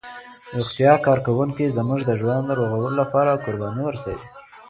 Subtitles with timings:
[0.57, 4.25] روغتیايي کارکوونکي زموږ د ژوند د ژغورلو لپاره قرباني ورکوي.